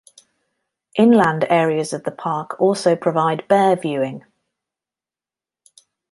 Inland 0.97 1.45
areas 1.47 1.93
of 1.93 2.05
the 2.05 2.11
park 2.11 2.59
also 2.59 2.95
provide 2.95 3.47
bear 3.47 3.75
viewing. 3.75 4.25